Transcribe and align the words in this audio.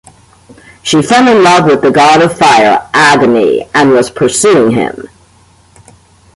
She 0.81 1.03
fell 1.03 1.27
in 1.27 1.43
love 1.43 1.65
with 1.65 1.83
the 1.83 1.91
god 1.91 2.23
of 2.23 2.35
fire, 2.35 2.89
Agni, 2.91 3.67
and 3.71 3.91
was 3.91 4.09
pursuing 4.09 4.71
him. 4.71 5.07